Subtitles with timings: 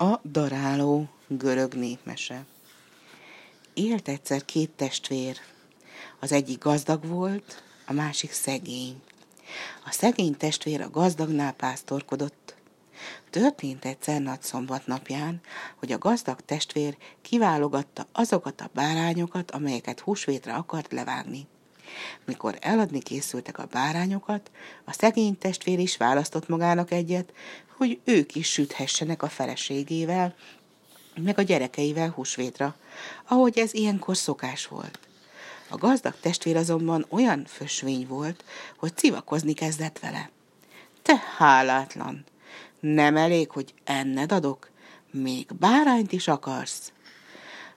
[0.00, 2.44] A daráló görög népmese.
[3.74, 5.36] Élt egyszer két testvér.
[6.20, 9.02] Az egyik gazdag volt, a másik szegény.
[9.84, 12.54] A szegény testvér a gazdagnál pásztorkodott.
[13.30, 15.40] Történt egyszer nagy szombat napján,
[15.76, 21.46] hogy a gazdag testvér kiválogatta azokat a bárányokat, amelyeket húsvétre akart levágni.
[22.24, 24.50] Mikor eladni készültek a bárányokat,
[24.84, 27.32] a szegény testvér is választott magának egyet,
[27.76, 30.34] hogy ők is süthessenek a feleségével,
[31.14, 32.76] meg a gyerekeivel húsvétra,
[33.28, 34.98] ahogy ez ilyenkor szokás volt.
[35.68, 38.44] A gazdag testvér azonban olyan fösvény volt,
[38.76, 40.30] hogy civakozni kezdett vele.
[41.02, 42.24] Te hálátlan!
[42.80, 44.70] Nem elég, hogy enned adok?
[45.10, 46.92] Még bárányt is akarsz?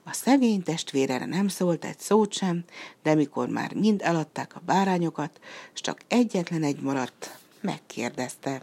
[0.04, 2.64] A szegény testvére nem szólt egy szót sem,
[3.02, 5.40] de mikor már mind eladták a bárányokat,
[5.72, 8.62] s csak egyetlen egy maradt, megkérdezte.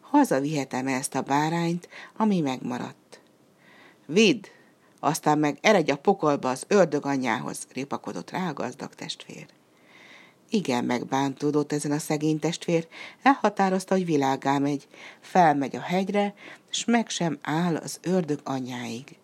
[0.00, 3.20] Hazavihetem-e ezt a bárányt, ami megmaradt?
[4.06, 4.44] Vidd,
[5.00, 9.46] aztán meg eredj a pokolba az ördög anyjához, ripakodott rá a gazdag testvér.
[10.50, 12.86] Igen, megbántódott ezen a szegény testvér,
[13.22, 14.88] elhatározta, hogy világá megy,
[15.20, 16.34] felmegy a hegyre,
[16.70, 19.16] s meg sem áll az ördög anyjáig.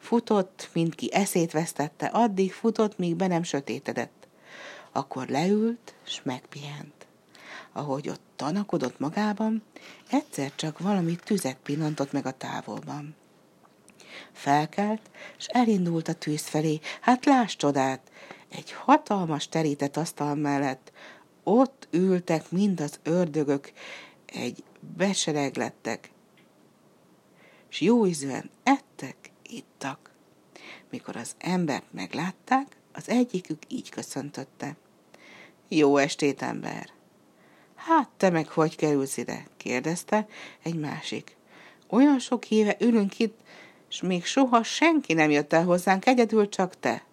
[0.00, 4.28] Futott, mint ki eszét vesztette, addig futott, míg be nem sötétedett.
[4.92, 7.06] Akkor leült, s megpihent.
[7.72, 9.62] Ahogy ott tanakodott magában,
[10.10, 13.16] egyszer csak valami tüzet pillantott meg a távolban.
[14.32, 16.80] Felkelt, és elindult a tűz felé.
[17.00, 18.10] Hát láss csodát!
[18.48, 20.92] Egy hatalmas terített asztal mellett
[21.42, 23.72] ott ültek mind az ördögök,
[24.26, 24.62] egy
[24.96, 26.10] besereglettek,
[27.70, 30.10] és jó ízűen ettek, ittak.
[30.90, 34.76] Mikor az embert meglátták, az egyikük így köszöntötte.
[35.68, 36.90] Jó estét, ember!
[37.74, 39.46] Hát te meg hogy kerülsz ide?
[39.56, 40.26] kérdezte
[40.62, 41.36] egy másik.
[41.88, 43.38] Olyan sok éve ülünk itt,
[43.88, 47.04] és még soha senki nem jött el hozzánk, egyedül csak te.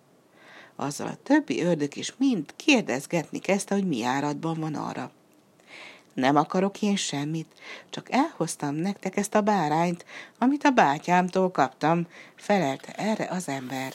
[0.76, 5.12] Azzal a többi ördög is mind kérdezgetni kezdte, hogy mi áradban van arra.
[6.18, 7.54] Nem akarok én semmit,
[7.90, 10.06] csak elhoztam nektek ezt a bárányt,
[10.38, 13.94] amit a bátyámtól kaptam, felelte erre az ember.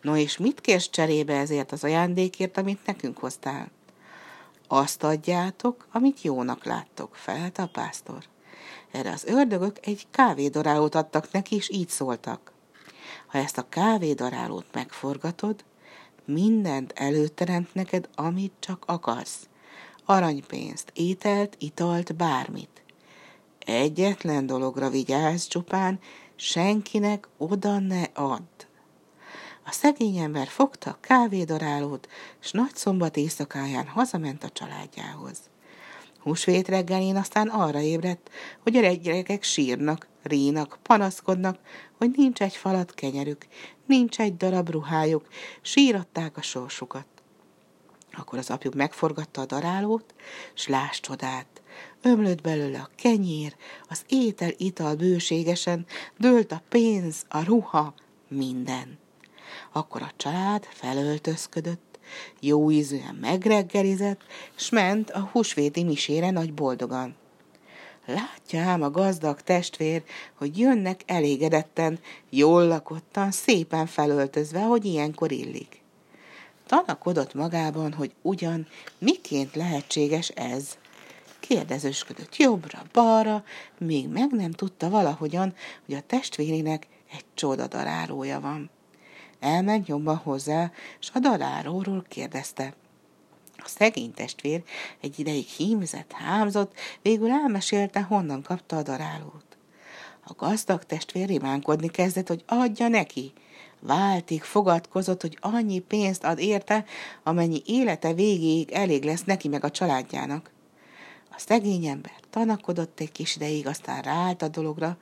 [0.00, 3.70] No és mit kérsz cserébe ezért az ajándékért, amit nekünk hoztál?
[4.68, 8.24] Azt adjátok, amit jónak láttok, felelte a pásztor.
[8.90, 12.52] Erre az ördögök egy kávédarálót adtak neki, és így szóltak.
[13.26, 15.64] Ha ezt a kávédarálót megforgatod,
[16.24, 19.50] mindent előteremt neked, amit csak akarsz.
[20.04, 22.82] Aranypénzt, ételt, italt, bármit.
[23.58, 25.98] Egyetlen dologra vigyázz csupán,
[26.36, 28.66] senkinek oda ne add.
[29.64, 32.08] A szegény ember fogta a kávédarálót,
[32.38, 35.38] s nagy szombat éjszakáján hazament a családjához.
[36.18, 38.30] Húsvét reggelén aztán arra ébredt,
[38.62, 41.58] hogy a gyerekek sírnak, rínak, panaszkodnak,
[41.98, 43.46] hogy nincs egy falat kenyerük,
[43.86, 45.26] nincs egy darab ruhájuk,
[45.60, 47.06] síratták a sorsukat.
[48.16, 50.14] Akkor az apjuk megforgatta a darálót,
[50.54, 51.62] s láss csodát,
[52.02, 53.56] ömlött belőle a kenyér,
[53.88, 55.86] az étel, ital bőségesen,
[56.18, 57.94] dőlt a pénz, a ruha,
[58.28, 58.98] minden.
[59.72, 61.98] Akkor a család felöltözködött,
[62.40, 64.20] jó ízűen megreggelizett,
[64.54, 67.16] s ment a húsvéti misére nagy boldogan.
[68.06, 70.02] Látja ám a gazdag testvér,
[70.34, 71.98] hogy jönnek elégedetten,
[72.30, 75.81] jól lakottan, szépen felöltözve, hogy ilyenkor illik.
[76.72, 78.66] Tanakodott magában, hogy ugyan
[78.98, 80.76] miként lehetséges ez.
[81.40, 83.44] Kérdezősködött jobbra-balra,
[83.78, 85.54] még meg nem tudta valahogyan,
[85.86, 88.70] hogy a testvérének egy csodadarálója van.
[89.40, 92.74] Elment jobban hozzá, s a daláróról kérdezte.
[93.56, 94.62] A szegény testvér
[95.00, 96.72] egy ideig hímzett, hámzott,
[97.02, 99.56] végül elmesélte, honnan kapta a darálót.
[100.24, 103.32] A gazdag testvér rimánkodni kezdett, hogy adja neki.
[103.84, 106.84] Váltig fogadkozott, hogy annyi pénzt ad érte,
[107.22, 110.50] amennyi élete végéig elég lesz neki meg a családjának.
[111.30, 114.96] A szegény ember tanakodott egy kis ideig, aztán ráállt a dologra,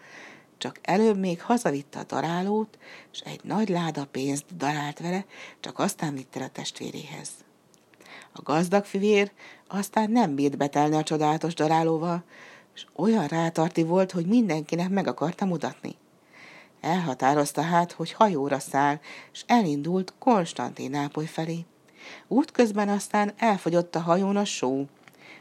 [0.58, 2.78] csak előbb még hazavitte a darálót,
[3.12, 5.24] és egy nagy láda pénzt darált vele,
[5.60, 7.30] csak aztán vitte a testvéréhez.
[8.32, 9.32] A gazdag fivér
[9.68, 12.24] aztán nem bírt betelni a csodálatos darálóval,
[12.74, 15.96] és olyan rátarti volt, hogy mindenkinek meg akarta mutatni.
[16.80, 18.98] Elhatározta hát, hogy hajóra száll,
[19.32, 21.64] és elindult Konstantinápoly felé.
[22.28, 24.86] Útközben aztán elfogyott a hajón a só.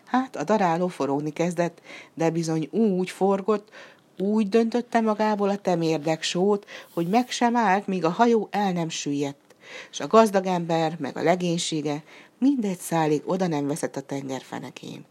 [0.05, 1.81] Hát a daráló forogni kezdett,
[2.13, 3.69] de bizony úgy forgott,
[4.17, 8.89] úgy döntötte magából a temérdek sót, hogy meg sem állt, míg a hajó el nem
[8.89, 9.55] süllyedt,
[9.91, 12.03] és a gazdag ember, meg a legénysége
[12.37, 15.05] mindegy szálig oda nem veszett a tenger fenekén.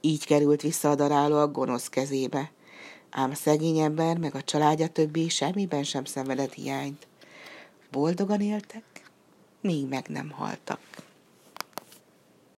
[0.00, 2.50] Így került vissza a daráló a gonosz kezébe.
[3.16, 7.06] Ám a szegény ember meg a családja többi semmiben sem szenvedett hiányt.
[7.90, 9.10] Boldogan éltek,
[9.60, 10.80] míg meg nem haltak.